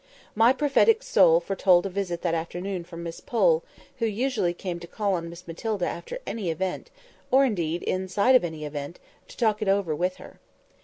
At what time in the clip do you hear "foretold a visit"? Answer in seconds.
1.39-2.23